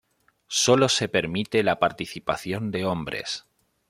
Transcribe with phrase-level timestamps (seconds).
[0.47, 3.45] Solo se permite la participación de hombres.